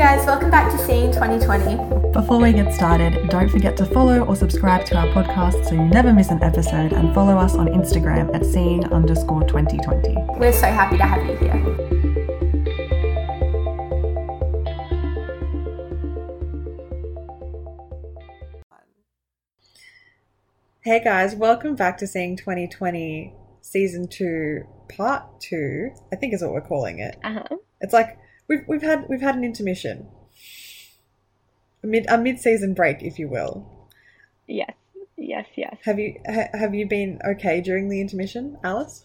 [0.00, 1.76] guys, welcome back to Seeing 2020.
[2.14, 5.84] Before we get started, don't forget to follow or subscribe to our podcast so you
[5.84, 10.16] never miss an episode and follow us on Instagram at seeing underscore 2020.
[10.38, 11.52] We're so happy to have you here.
[20.80, 24.62] Hey guys, welcome back to Seeing 2020 Season 2
[24.96, 27.18] Part 2, I think is what we're calling it.
[27.22, 27.58] Uh-huh.
[27.82, 28.16] It's like
[28.50, 30.08] we've we've had we've had an intermission.
[31.82, 33.88] A mid a mid-season break, if you will.
[34.46, 34.74] Yes,
[35.16, 35.76] yes, yes.
[35.84, 39.02] Have you ha, have you been okay during the intermission, Alice?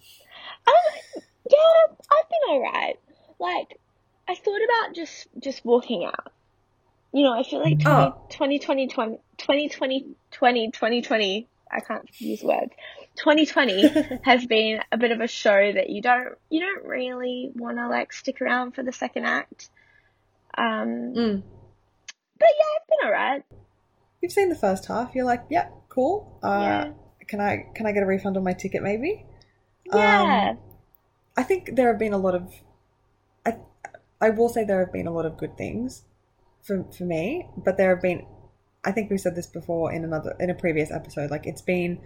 [0.67, 2.99] Um, yeah, I've been alright.
[3.39, 3.79] Like,
[4.27, 6.33] I thought about just just walking out.
[7.13, 8.21] You know, I feel like 20, Oh.
[8.29, 12.73] 2020, 20, 2020, 20, 2020, I can't use words.
[13.17, 17.77] 2020 has been a bit of a show that you don't you don't really want
[17.77, 19.69] to like stick around for the second act.
[20.57, 21.43] Um, Mm.
[22.39, 23.43] but yeah, I've been alright.
[24.21, 25.13] You've seen the first half.
[25.13, 26.39] You're like, yeah, cool.
[26.41, 26.91] Uh, Yeah.
[27.27, 29.25] Can I can I get a refund on my ticket, maybe?
[29.91, 30.51] Yeah.
[30.51, 30.57] Um,
[31.35, 32.53] I think there have been a lot of.
[33.45, 33.57] I
[34.21, 36.03] I will say there have been a lot of good things,
[36.61, 37.49] for for me.
[37.57, 38.25] But there have been,
[38.83, 41.31] I think we said this before in another in a previous episode.
[41.31, 41.99] Like it's been,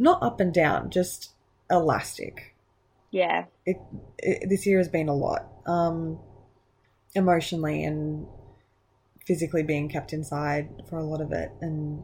[0.00, 1.30] not up and down, just
[1.70, 2.56] elastic.
[3.12, 3.44] yeah.
[3.66, 3.76] It,
[4.18, 6.18] it this year has been a lot, um,
[7.14, 8.26] emotionally and
[9.26, 12.02] physically being kept inside for a lot of it, and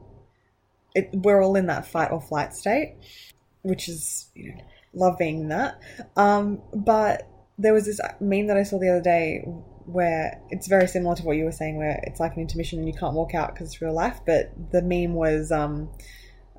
[0.94, 2.94] it we're all in that fight or flight state,
[3.62, 5.80] which is you know love being that.
[6.16, 7.26] Um, but
[7.58, 9.42] there was this meme that I saw the other day
[9.86, 12.88] where it's very similar to what you were saying, where it's like an intermission and
[12.88, 14.20] you can't walk out because it's real life.
[14.26, 15.88] But the meme was, um,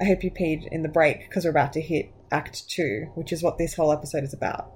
[0.02, 3.32] "I hope you peed in the break because we're about to hit Act Two, which
[3.32, 4.72] is what this whole episode is about."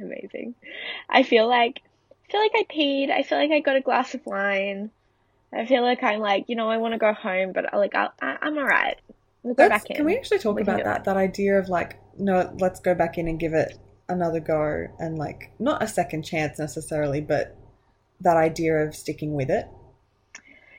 [0.00, 0.54] Amazing.
[1.08, 1.80] I feel like
[2.28, 3.10] I feel like I peed.
[3.10, 4.90] I feel like I got a glass of wine.
[5.52, 7.94] I feel like I'm like, you know, I want to go home, but I like
[7.94, 8.98] I'll, I, I'm alright.
[9.42, 9.96] We'll go Let's- back in.
[9.96, 10.98] Can we actually talk We about that?
[10.98, 11.04] it.
[11.04, 13.78] That idea of like, no, let's go back in and give it
[14.10, 17.56] another go, and like, not a second chance necessarily, but
[18.20, 19.68] that idea of sticking with it.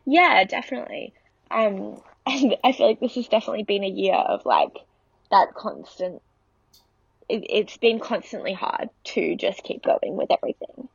[0.06, 1.14] Yeah, definitely.
[1.52, 4.78] Um, and I feel like this has definitely been a year of like
[5.31, 6.22] that constant.
[7.28, 10.90] It, it's been constantly hard to just keep going with everything.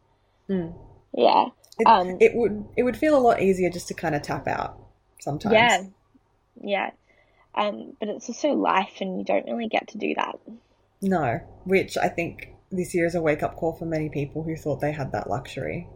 [0.49, 0.75] Mm.
[1.13, 1.47] Yeah.
[1.79, 4.47] It, Um, it would it would feel a lot easier just to kind of tap
[4.47, 4.79] out
[5.21, 5.55] sometimes.
[5.55, 5.83] Yeah.
[6.61, 6.91] Yeah.
[7.55, 10.39] Um, but it's also life, and you don't really get to do that.
[11.01, 14.57] No, which I think this year is a wake up call for many people who
[14.57, 15.87] thought they had that luxury.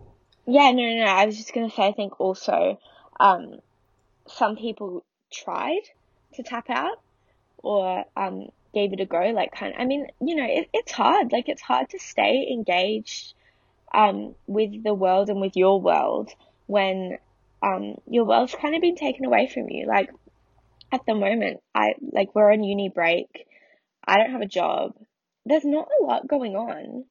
[0.46, 1.10] Yeah, no, no, no.
[1.10, 2.78] I was just gonna say, I think also,
[3.18, 3.58] um,
[4.28, 5.82] some people tried
[6.34, 7.00] to tap out
[7.58, 9.30] or um gave it a go.
[9.34, 11.32] Like, kind of, I mean, you know, it, it's hard.
[11.32, 13.34] Like, it's hard to stay engaged
[13.94, 16.30] um with the world and with your world
[16.66, 17.16] when
[17.62, 19.86] um your world's kind of been taken away from you.
[19.86, 20.10] Like,
[20.92, 23.46] at the moment, I like we're on uni break.
[24.04, 24.94] I don't have a job.
[25.44, 27.04] There's not a lot going on,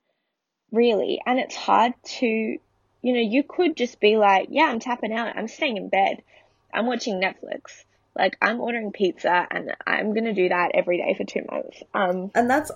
[0.72, 2.58] really, and it's hard to
[3.02, 5.38] you know, you could just be like, yeah, I'm tapping out.
[5.38, 6.24] I'm staying in bed.
[6.74, 7.86] I'm watching Netflix.
[8.18, 11.84] Like, I'm ordering pizza and I'm going to do that every day for two months.
[11.94, 12.72] Um, And that's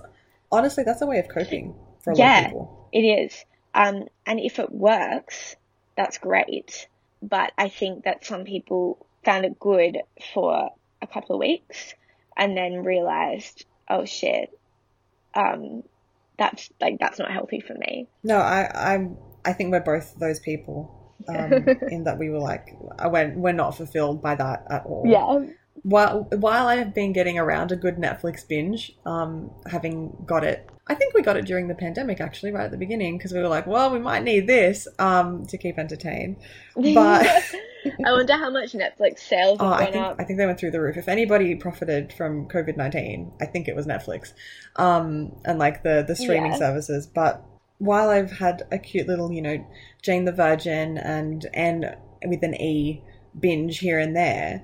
[0.50, 2.88] honestly that's a way of coping for a lot of people.
[2.92, 3.44] it is.
[3.74, 5.56] Um, and if it works,
[5.96, 6.86] that's great.
[7.22, 9.98] But I think that some people found it good
[10.34, 10.70] for
[11.00, 11.94] a couple of weeks
[12.36, 14.56] and then realized, oh shit,
[15.34, 15.82] um,
[16.38, 18.08] that's like, that's not healthy for me.
[18.22, 21.01] No, I I'm I think we're both those people.
[21.28, 25.04] Um, in that we were like, we're, we're not fulfilled by that at all.
[25.06, 25.52] Yeah.
[25.84, 30.68] While while I have been getting around a good Netflix binge, um, having got it,
[30.86, 33.40] I think we got it during the pandemic actually, right at the beginning, because we
[33.40, 36.36] were like, well, we might need this um to keep entertained.
[36.76, 37.26] But
[38.06, 40.16] I wonder how much Netflix sales have oh, I think up.
[40.20, 40.96] I think they went through the roof.
[40.96, 44.34] If anybody profited from COVID nineteen, I think it was Netflix,
[44.76, 46.58] um, and like the the streaming Yeah.
[46.58, 47.08] services.
[47.08, 47.42] But
[47.78, 49.66] while I've had a cute little, you know,
[50.02, 53.02] Jane the Virgin and Anne with an E
[53.38, 54.62] binge here and there,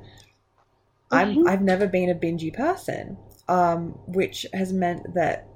[1.10, 1.48] I'm Mhm.
[1.48, 3.16] I've never been a bingy person,
[3.48, 5.46] um, which has meant that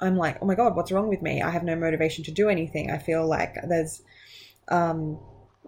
[0.00, 1.42] I'm like, oh my god, what's wrong with me?
[1.42, 2.90] I have no motivation to do anything.
[2.90, 4.02] I feel like there's
[4.68, 5.18] um,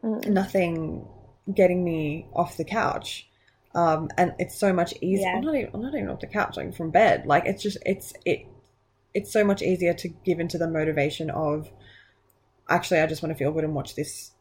[0.02, 0.26] Mm.
[0.28, 1.06] nothing
[1.52, 3.28] getting me off the couch.
[3.74, 5.26] Um, and it's so much easier.
[5.26, 5.36] Yeah.
[5.36, 7.26] I'm not even I'm not even off the couch, like from bed.
[7.26, 8.46] Like it's just it's it
[9.14, 11.70] it's so much easier to give into the motivation of
[12.69, 14.32] actually I just want to feel good and watch this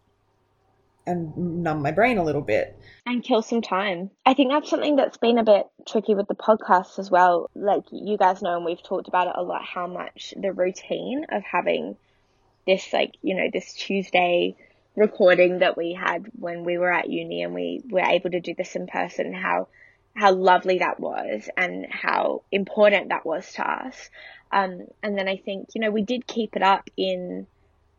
[1.08, 2.78] and numb my brain a little bit.
[3.06, 4.12] and kill some time.
[4.26, 7.50] I think that's something that's been a bit tricky with the podcast as well.
[7.56, 11.26] Like you guys know, and we've talked about it a lot, how much the routine
[11.32, 11.96] of having
[12.66, 14.58] this, like, you know, this Tuesday
[14.98, 18.54] recording that we had when we were at uni and we were able to do
[18.56, 19.70] this in person, how
[20.14, 24.10] how lovely that was and how important that was to us.
[24.52, 27.48] Um, and then I think, you know, we did keep it up in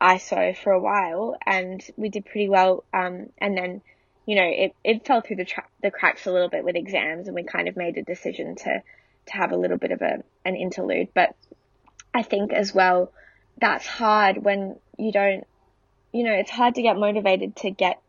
[0.01, 2.85] ISO for a while and we did pretty well.
[2.93, 3.83] Um, and then,
[4.27, 7.27] you know, it, it fell through the, tra- the cracks a little bit with exams
[7.27, 8.83] and we kind of made a decision to,
[9.27, 11.09] to have a little bit of a, an interlude.
[11.15, 11.35] But
[12.15, 13.13] I think as well,
[13.61, 15.47] that's hard when you don't,
[16.13, 18.01] you know, it's hard to get motivated to get,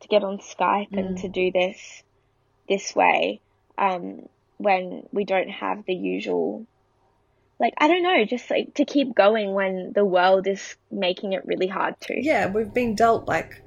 [0.00, 2.02] to get on Skype and to do this
[2.68, 3.40] this way
[3.76, 4.28] um,
[4.58, 6.66] when we don't have the usual
[7.60, 11.46] like I don't know, just like to keep going when the world is making it
[11.46, 12.14] really hard to.
[12.18, 13.62] Yeah, we've been dealt like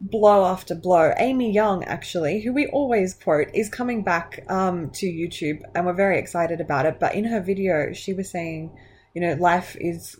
[0.00, 1.12] blow after blow.
[1.16, 5.92] Amy Young, actually, who we always quote, is coming back um, to YouTube, and we're
[5.92, 6.98] very excited about it.
[6.98, 8.76] But in her video, she was saying,
[9.14, 10.16] you know, life is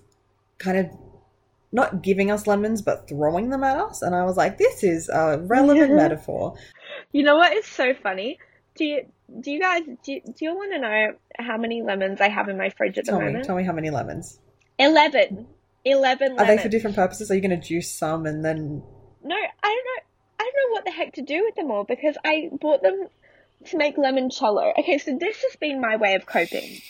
[0.58, 0.86] kind of
[1.72, 4.02] not giving us lemons, but throwing them at us.
[4.02, 6.56] And I was like, this is a relevant metaphor.
[7.12, 8.38] You know what is so funny?
[8.76, 9.06] Do you
[9.38, 12.58] do you guys do do you want to know how many lemons I have in
[12.58, 13.44] my fridge at the Tell me, moment?
[13.44, 14.38] tell me how many lemons.
[14.78, 15.46] Eleven.
[15.84, 16.40] Eleven lemons.
[16.40, 17.30] Are they for different purposes?
[17.30, 18.82] Are you going to juice some and then?
[19.22, 20.02] No, I don't know.
[20.40, 23.08] I don't know what the heck to do with them all because I bought them
[23.66, 24.72] to make lemon limoncello.
[24.78, 26.80] Okay, so this has been my way of coping,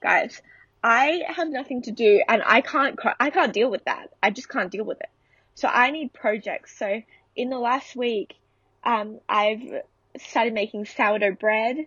[0.00, 0.40] guys.
[0.82, 4.10] I have nothing to do and I can't I can't deal with that.
[4.22, 5.10] I just can't deal with it.
[5.54, 6.78] So I need projects.
[6.78, 7.02] So
[7.36, 8.36] in the last week,
[8.84, 9.82] um, I've
[10.18, 11.86] started making sourdough bread.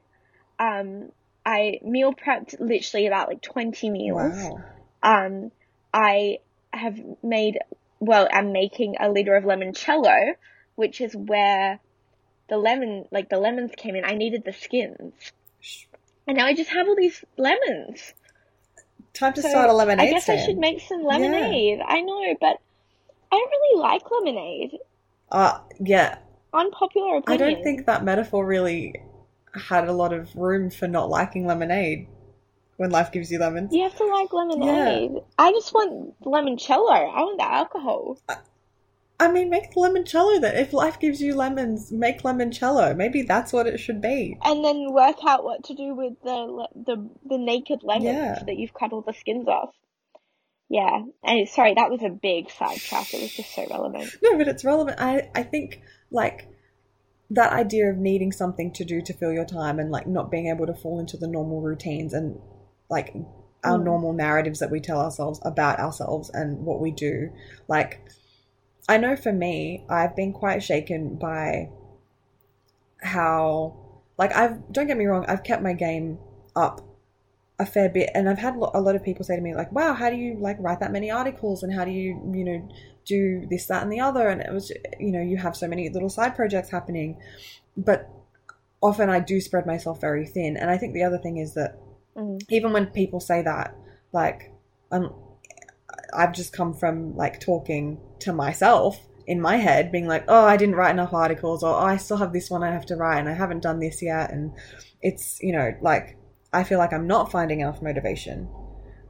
[0.59, 1.11] Um,
[1.45, 4.33] I meal prepped literally about like 20 meals.
[4.33, 4.63] Wow.
[5.01, 5.51] Um,
[5.93, 6.39] I
[6.71, 7.59] have made,
[7.99, 10.35] well, I'm making a liter of limoncello,
[10.75, 11.79] which is where
[12.49, 14.05] the lemon, like the lemons came in.
[14.05, 15.13] I needed the skins.
[16.25, 18.13] And now I just have all these lemons.
[19.13, 21.79] Time to So start a lemonade I guess I should make some lemonade.
[21.85, 22.57] I know, but
[23.31, 24.77] I don't really like lemonade.
[25.29, 26.17] Uh, yeah,
[26.53, 27.41] Unpopular opinion.
[27.41, 28.95] I don't think that metaphor really
[29.55, 32.07] had a lot of room for not liking lemonade
[32.77, 33.71] when life gives you lemons.
[33.73, 35.11] you have to like lemonade.
[35.37, 36.91] I just want limoncello.
[36.91, 38.17] I want the alcohol.
[39.19, 40.55] I mean, make limoncello then.
[40.55, 42.95] If life gives you lemons, make limoncello.
[42.97, 44.37] Maybe that's what it should be.
[44.43, 48.43] and then work out what to do with the the the naked lemons Yeah.
[48.45, 49.73] that you've cut all the skins off.
[50.69, 53.13] Yeah, and sorry, that was a big sidetrack.
[53.13, 54.09] It was just so relevant.
[54.23, 54.99] No, but it's relevant.
[54.99, 55.81] I, I think,
[56.13, 56.47] like,
[57.29, 60.47] that idea of needing something to do to fill your time and, like, not being
[60.47, 62.39] able to fall into the normal routines and,
[62.89, 63.13] like,
[63.63, 63.83] our Mm.
[63.83, 67.31] normal narratives that we tell ourselves about ourselves and what we do.
[67.67, 68.01] Like,
[68.87, 71.69] I know for me, I've been quite shaken by
[73.01, 73.73] how,
[74.17, 76.19] like, I've, don't get me wrong, I've kept my game
[76.55, 76.81] up
[77.59, 79.93] a fair bit and I've had a lot of people say to me like wow
[79.93, 82.69] how do you like write that many articles and how do you you know
[83.05, 85.89] do this that and the other and it was you know you have so many
[85.89, 87.17] little side projects happening
[87.77, 88.09] but
[88.81, 91.79] often I do spread myself very thin and I think the other thing is that
[92.15, 92.39] Mm.
[92.49, 93.75] even when people say that
[94.11, 94.51] like
[94.91, 95.13] um,
[96.13, 100.57] I've just come from like talking to myself in my head being like oh I
[100.57, 103.17] didn't write enough articles or oh, I still have this one I have to write
[103.17, 104.53] and I haven't done this yet and
[105.01, 106.17] it's you know like
[106.53, 108.49] I feel like I'm not finding enough motivation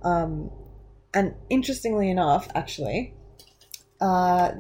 [0.04, 0.50] um,
[1.14, 3.14] and interestingly enough actually
[4.02, 4.52] uh,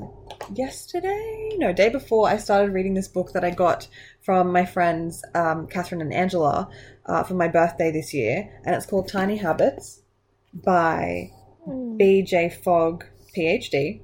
[0.53, 3.87] yesterday no day before I started reading this book that I got
[4.21, 6.69] from my friends um, Catherine and Angela
[7.05, 10.01] uh, for my birthday this year and it's called Tiny Habits
[10.53, 11.31] by
[11.67, 11.97] Mm.
[11.99, 14.01] BJ Fogg, PhD,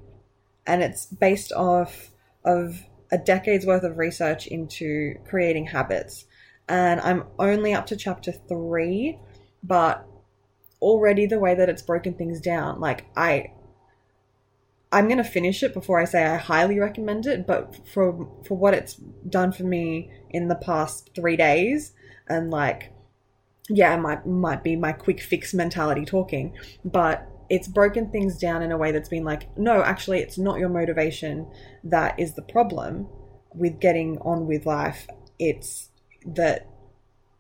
[0.66, 2.12] and it's based off
[2.46, 6.26] of a decade's worth of research into creating habits.
[6.70, 9.18] And I'm only up to chapter three,
[9.64, 10.06] but
[10.82, 13.52] already the way that it's broken things down, like I,
[14.92, 17.48] I'm gonna finish it before I say I highly recommend it.
[17.48, 18.96] But for for what it's
[19.28, 21.94] done for me in the past three days,
[22.28, 22.94] and like,
[23.68, 28.62] yeah, it might might be my quick fix mentality talking, but it's broken things down
[28.62, 31.48] in a way that's been like, no, actually, it's not your motivation
[31.84, 33.08] that is the problem
[33.56, 35.08] with getting on with life.
[35.40, 35.89] It's
[36.26, 36.68] that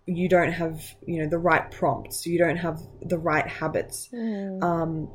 [0.05, 2.25] you don't have, you know, the right prompts.
[2.25, 4.09] You don't have the right habits.
[4.13, 4.63] Mm.
[4.63, 5.09] Um,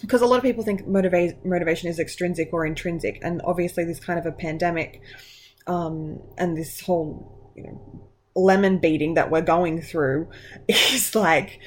[0.00, 3.98] because a lot of people think motiva- motivation is extrinsic or intrinsic, and obviously, this
[3.98, 5.00] kind of a pandemic
[5.66, 10.28] um, and this whole, you know, lemon beating that we're going through
[10.68, 11.58] is like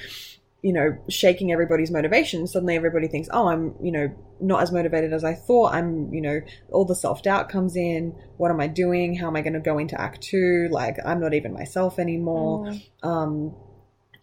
[0.62, 5.12] you know, shaking everybody's motivation, suddenly everybody thinks, oh, I'm, you know, not as motivated
[5.12, 5.74] as I thought.
[5.74, 6.42] I'm, you know,
[6.72, 8.16] all the self doubt comes in.
[8.38, 9.16] What am I doing?
[9.16, 10.68] How am I going to go into act two?
[10.72, 12.66] Like, I'm not even myself anymore.
[12.66, 12.84] Mm.
[13.04, 13.56] Um,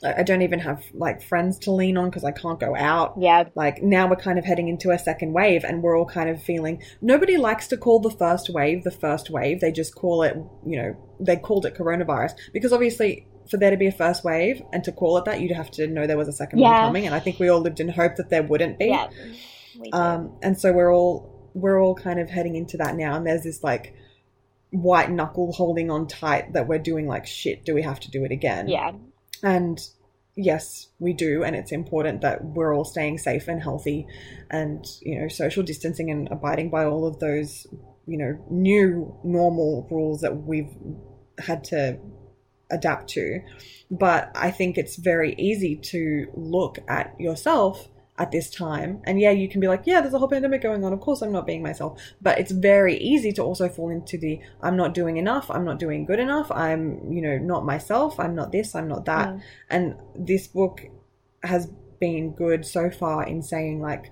[0.05, 3.15] I I don't even have like friends to lean on because I can't go out.
[3.19, 3.45] Yeah.
[3.55, 6.43] Like now we're kind of heading into a second wave and we're all kind of
[6.43, 9.61] feeling nobody likes to call the first wave the first wave.
[9.61, 13.77] They just call it, you know, they called it coronavirus because obviously for there to
[13.77, 16.29] be a first wave and to call it that you'd have to know there was
[16.29, 18.79] a second one coming and I think we all lived in hope that there wouldn't
[18.79, 18.87] be.
[18.87, 19.09] Yeah.
[19.93, 23.43] Um, and so we're all we're all kind of heading into that now, and there's
[23.43, 23.95] this like
[24.71, 27.65] white knuckle holding on tight that we're doing like shit.
[27.65, 28.69] Do we have to do it again?
[28.69, 28.93] yeah.
[29.43, 29.79] And
[30.35, 34.07] yes, we do, and it's important that we're all staying safe and healthy,
[34.51, 37.67] and you know, social distancing and abiding by all of those
[38.07, 40.75] you know new normal rules that we've
[41.39, 41.99] had to
[42.71, 43.41] adapt to.
[43.91, 49.01] But I think it's very easy to look at yourself at this time.
[49.05, 50.93] And yeah, you can be like, yeah, there's a whole pandemic going on.
[50.93, 52.01] Of course, I'm not being myself.
[52.21, 55.51] But it's very easy to also fall into the I'm not doing enough.
[55.51, 56.51] I'm not doing good enough.
[56.51, 58.19] I'm, you know, not myself.
[58.19, 58.75] I'm not this.
[58.75, 59.29] I'm not that.
[59.29, 59.43] Mm.
[59.71, 60.83] And this book
[61.43, 61.71] has
[62.01, 64.11] been good so far in saying, like,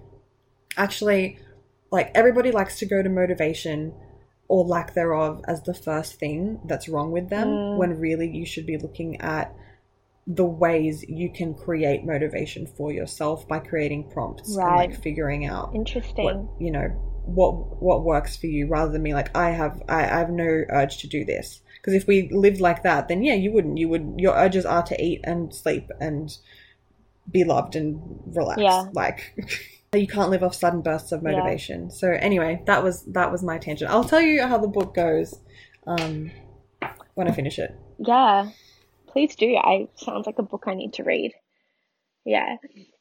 [0.76, 1.38] actually,
[1.90, 3.92] like, everybody likes to go to motivation
[4.48, 7.76] or lack thereof as the first thing that's wrong with them Mm.
[7.76, 9.54] when really you should be looking at
[10.26, 14.66] the ways you can create motivation for yourself by creating prompts Right.
[14.66, 16.24] and like figuring out Interesting.
[16.24, 16.88] what you know
[17.24, 20.64] what what works for you rather than me like I have I, I have no
[20.68, 23.88] urge to do this because if we lived like that then yeah you wouldn't you
[23.88, 26.36] would your urges are to eat and sleep and
[27.30, 28.84] be loved and relax Yeah.
[28.92, 29.36] like
[29.96, 31.30] you can't live off sudden bursts of Yeah.
[31.30, 34.94] motivation so anyway that was that was my tangent I'll tell you how the book
[34.94, 35.34] goes
[35.86, 36.30] um
[37.14, 38.50] when I finish it Yeah,
[39.08, 39.56] please do.
[39.56, 41.32] I sounds like a book I need to read.
[42.24, 42.56] Yeah,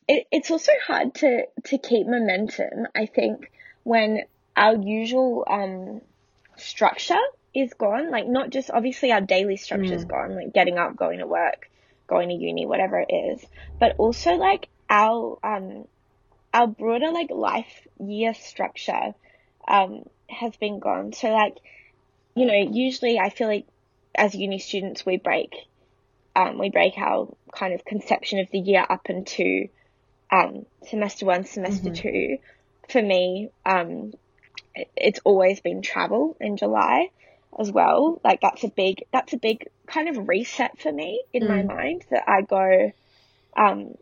[0.07, 2.87] it, it's also hard to to keep momentum.
[2.95, 3.51] I think
[3.83, 4.21] when
[4.55, 6.01] our usual um
[6.57, 7.19] structure
[7.53, 10.09] is gone, like not just obviously our daily structure is Mm.
[10.09, 11.69] gone, like getting up, going to work,
[12.07, 13.43] going to uni, whatever it is,
[13.79, 15.85] but also like our um
[16.55, 19.13] our broader like life year structure
[19.67, 21.13] um has been gone.
[21.13, 21.55] So like
[22.35, 23.67] you know, usually I feel like
[24.15, 25.51] as uni students we break
[26.35, 29.67] um, we break our kind of conception of the year up into
[30.31, 31.95] um, semester one, semester Mhm.
[31.95, 32.37] two.
[32.89, 34.13] For me, um,
[34.75, 37.09] it, it's always been travel in July
[37.59, 38.19] as well.
[38.23, 41.67] Like that's a big that's a big kind of reset for me in my Mm.
[41.67, 42.91] mind that I go
[43.57, 43.95] um,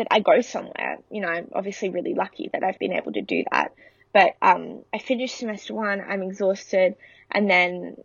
[0.00, 0.98] that I go somewhere.
[1.10, 3.72] You know, I'm obviously really lucky that I've been able to do that.
[4.12, 6.96] But um, I finished semester one, I'm exhausted,
[7.30, 7.96] and then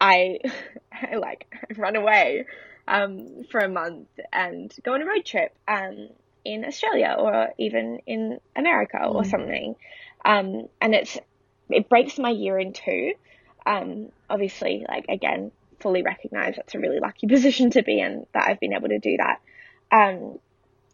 [0.00, 0.38] I,
[0.92, 2.46] I like run away
[2.88, 6.08] um, for a month and go on a road trip um,
[6.44, 9.30] in Australia or even in America or Mm.
[9.30, 9.76] something.
[10.24, 11.18] Um, and it's
[11.68, 13.12] it breaks my year in two.
[13.66, 18.46] Um, obviously, like again, fully recognize that's a really lucky position to be in that
[18.48, 19.40] I've been able to do that.
[19.92, 20.38] Um,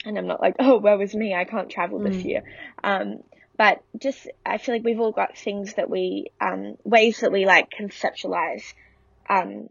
[0.07, 1.35] and I'm not like, oh, where was me?
[1.35, 2.25] I can't travel this Mm.
[2.25, 2.43] year.
[2.83, 3.23] Um,
[3.59, 7.45] but just, I feel like we've all got things that we, um, ways that we
[7.47, 8.63] like conceptualize,
[9.29, 9.69] um,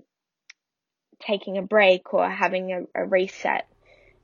[1.21, 3.67] taking a break or having a, a reset,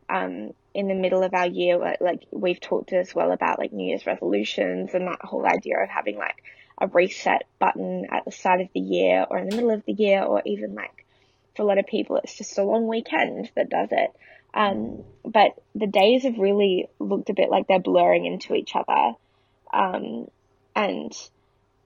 [0.10, 1.77] um, in the middle of our year.
[1.77, 5.80] Like- Like we've talked as well about like New Year's resolutions and that whole idea
[5.80, 6.44] of having like
[6.77, 9.94] a reset button at the start of the year or in the middle of the
[9.94, 11.06] year or even like
[11.56, 14.10] for a lot of people it's just a long weekend that does it.
[14.53, 19.13] Um, but the days have really looked a bit like they're blurring into each other.
[19.74, 20.27] Um,
[20.75, 21.13] and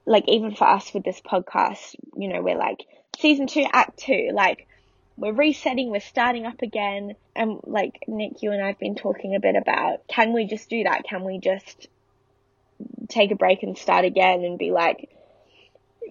[0.04, 2.84] like even for us with this podcast, you know, we're like
[3.18, 4.66] season two, act two, like
[5.16, 7.14] we're resetting, we're starting up again.
[7.34, 10.68] And like Nick, you and I have been talking a bit about, can we just
[10.68, 11.04] do that?
[11.04, 11.88] Can we just
[13.08, 15.10] take a break and start again and be like,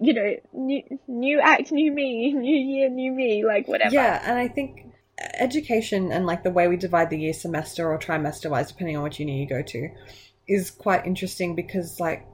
[0.00, 3.94] you know, new, new act, new me, new year, new me, like whatever.
[3.94, 4.86] Yeah, and I think
[5.34, 9.02] education and like the way we divide the year semester or trimester wise, depending on
[9.02, 9.88] which uni you go to,
[10.46, 12.26] is quite interesting because like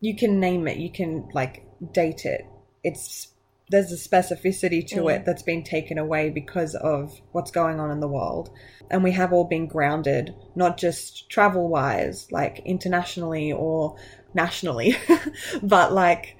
[0.00, 2.46] you can name it, you can like date it.
[2.82, 3.28] It's
[3.68, 5.16] there's a specificity to Mm.
[5.16, 8.50] it that's been taken away because of what's going on in the world.
[8.90, 13.96] And we have all been grounded, not just travel wise, like internationally or
[14.34, 14.96] nationally,
[15.62, 16.36] but like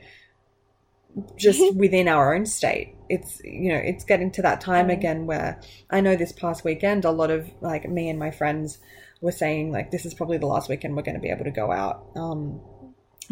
[1.36, 2.95] just within our own state.
[3.08, 4.92] It's you know, it's getting to that time Mm.
[4.92, 5.60] again where
[5.90, 8.78] I know this past weekend a lot of like me and my friends
[9.20, 11.50] were saying like this is probably the last weekend we're going to be able to
[11.50, 12.60] go out um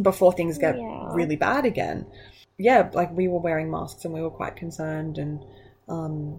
[0.01, 1.13] before things get Yeah.
[1.15, 2.07] really bad again.
[2.59, 5.45] Yeah, like we were wearing masks and we were quite concerned and
[5.89, 6.39] um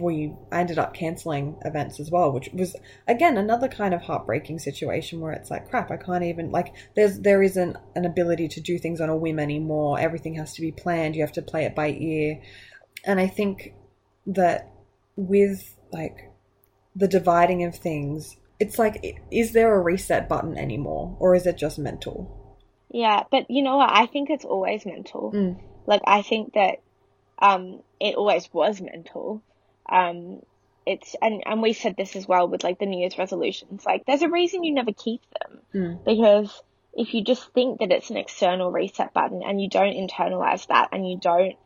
[0.00, 2.74] we ended up canceling events as well, which was
[3.06, 7.18] again another kind of heartbreaking situation where it's like crap, I can't even like there's
[7.20, 10.00] there isn't an ability to do things on a whim anymore.
[10.00, 11.14] Everything has to be planned.
[11.14, 12.40] You have to play it by ear.
[13.04, 13.74] And I think
[14.26, 14.72] that
[15.16, 16.30] with like
[16.96, 21.58] the dividing of things, it's like, is there a reset button anymore, or is it
[21.58, 22.56] just mental?
[22.90, 23.90] Yeah, but you know what?
[23.92, 25.32] I think it's always mental.
[25.32, 25.60] Mm.
[25.86, 26.80] Like I think that
[27.38, 29.42] um it always was mental.
[29.88, 30.40] Um
[30.86, 33.84] it's and and we said this as well with like the New Year's resolutions.
[33.86, 36.04] Like there's a reason you never keep them Mm.
[36.04, 36.62] because
[36.94, 40.90] if you just think that it's an external reset button and you don't internalize that
[40.92, 41.56] and you don't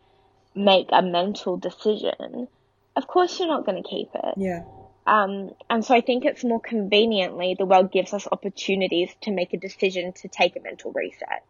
[0.54, 2.46] make a mental decision,
[2.94, 4.34] of course you're not going to keep it.
[4.36, 4.62] Yeah.
[5.04, 9.52] Um, and so I think it's more conveniently the world gives us opportunities to make
[9.52, 11.42] a decision to take a mental reset.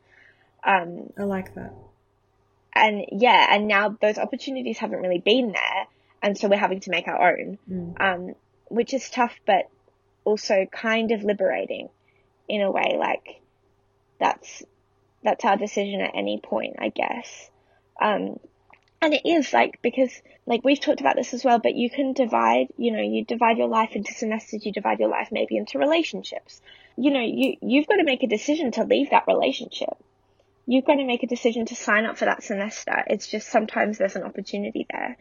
[0.65, 1.73] Um, I like that.
[2.75, 5.87] and yeah, and now those opportunities haven't really been there,
[6.23, 8.01] and so we're having to make our own, Mm.
[8.01, 8.35] um,
[8.69, 9.69] which is tough, but
[10.25, 11.89] also kind of liberating
[12.49, 12.97] in a way.
[12.99, 13.41] Like
[14.19, 14.63] that's
[15.23, 17.51] that's our decision at any point, I guess.
[18.01, 18.39] Um,
[19.01, 20.11] and it is like because
[20.47, 23.59] like we've talked about this as well, but you can divide, you know, you divide
[23.59, 26.61] your life into semesters, you divide your life maybe into relationships.
[26.97, 29.97] You know, you you've got to make a decision to leave that relationship.
[30.67, 33.05] You've got to make a decision to sign up for that semester.
[33.07, 35.17] It's just sometimes there's an opportunity there.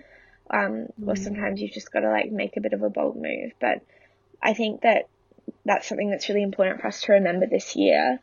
[0.50, 3.52] Um, or sometimes you've just got to like make a bit of a bold move.
[3.60, 3.82] But
[4.42, 5.10] I think that
[5.66, 8.20] that's something that's really important for us to remember this year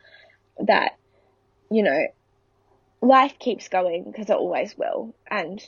[0.59, 0.97] that,
[1.69, 2.07] you know,
[3.01, 5.13] life keeps going because it always will.
[5.29, 5.61] And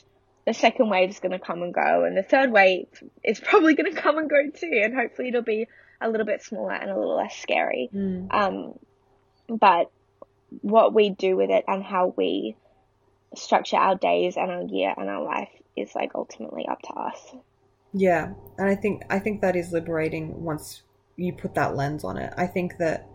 [0.46, 2.86] the second wave is going to come and go, and the third wave
[3.22, 4.80] is probably going to come and go too.
[4.82, 5.66] And hopefully it'll be
[6.00, 7.90] a little bit smaller and a little less scary.
[7.94, 8.32] Mm.
[8.32, 8.78] Um,
[9.48, 9.90] but
[10.62, 12.56] what we do with it and how we
[13.34, 17.34] structure our days and our year and our life is like ultimately up to us.
[17.92, 20.82] Yeah, and I think I think that is liberating once
[21.16, 22.32] you put that lens on it.
[22.36, 23.08] I think that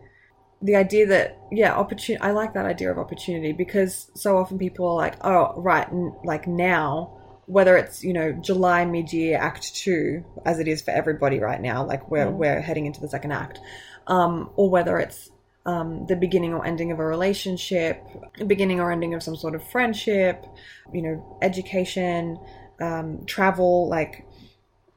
[0.62, 2.22] the idea that yeah, opportunity.
[2.24, 6.16] I like that idea of opportunity because so often people are like, oh, right, n-
[6.24, 11.40] like now, whether it's you know July mid-year Act Two, as it is for everybody
[11.40, 12.38] right now, like we're Mm.
[12.38, 13.60] we're heading into the second act,
[14.08, 15.30] um, or whether it's
[15.66, 18.04] um, the beginning or ending of a relationship,
[18.48, 20.46] beginning or ending of some sort of friendship,
[20.94, 22.40] you know, education,
[22.80, 24.26] um, travel, like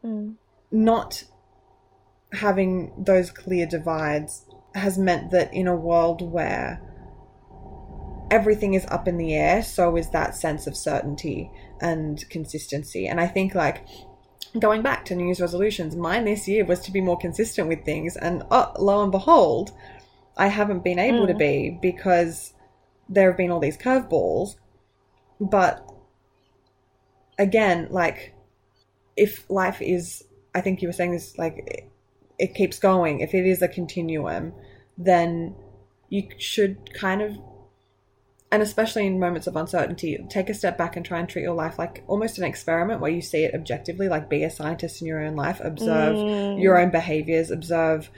[0.04, 0.34] Mm.
[0.70, 1.24] not
[2.32, 6.78] having those clear divides has meant that in a world where
[8.30, 11.50] everything is up in the air, so is that sense of certainty
[11.80, 13.06] and consistency.
[13.06, 13.86] And I think, like,
[14.58, 17.84] going back to New Year's resolutions, mine this year was to be more consistent with
[17.84, 18.16] things.
[18.16, 19.72] And oh, lo and behold,
[20.36, 21.38] I haven't been able to Mm.
[21.38, 22.54] be because
[23.08, 24.56] there have been all these curveballs.
[25.40, 25.84] But
[27.38, 28.34] again, like,
[29.16, 31.88] if life is, I think you were saying this, like, it,
[32.38, 34.52] it keeps going, if it is a continuum,
[34.98, 35.54] then
[36.08, 37.36] you should kind of,
[38.50, 41.54] and especially in moments of uncertainty, take a step back and try and treat your
[41.54, 45.08] life like almost an experiment where you see it objectively, like be a scientist in
[45.08, 46.60] your own life, observe Mm.
[46.62, 48.10] your own behaviors, observe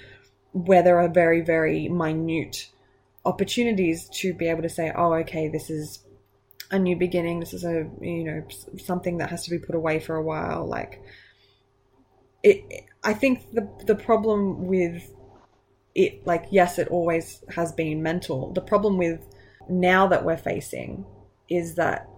[0.57, 2.71] where there are very, very minute
[3.27, 6.03] opportunities to be able to say, oh, okay, this is
[6.71, 7.41] a new beginning.
[7.41, 8.45] This is a, you know,
[8.79, 10.67] something that has to be put away for a while.
[10.67, 11.03] Like,
[12.43, 12.65] it,
[13.05, 15.13] I think the, the problem with
[15.95, 18.53] it, like, yes, it always has been mental.
[18.53, 19.21] The problem with
[19.69, 21.05] now that we're facing
[21.51, 22.09] is that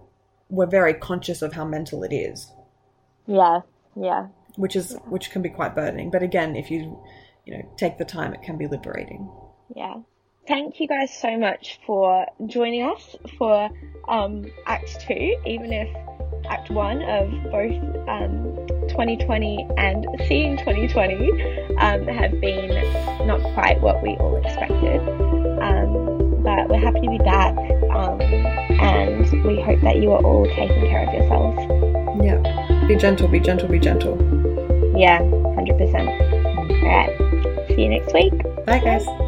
[0.48, 2.53] we're very conscious of how mental it is
[3.27, 3.61] Yeah,
[4.01, 4.29] yeah.
[4.57, 6.11] which is which can be quite burdening.
[6.11, 7.03] But again, if you
[7.48, 9.30] you know take the time, it can be liberating.
[9.74, 9.94] Yeah.
[10.46, 13.70] Thank you guys so much for joining us for
[14.08, 15.14] um, Act 2,
[15.46, 15.88] even if
[16.48, 18.54] Act 1 of both um,
[18.88, 22.68] 2020 and Seeing 2020 um, have been
[23.26, 25.00] not quite what we all expected.
[25.61, 27.56] Um, but we're happy to be back
[27.90, 31.58] um, and we hope that you are all taking care of yourselves.
[32.22, 34.16] Yeah, be gentle, be gentle, be gentle.
[34.96, 35.20] Yeah,
[36.80, 36.82] 100%.
[36.82, 38.32] Alright, see you next week.
[38.64, 39.27] Bye, guys.